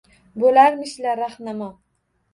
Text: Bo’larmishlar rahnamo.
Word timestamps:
Bo’larmishlar 0.43 1.21
rahnamo. 1.27 1.69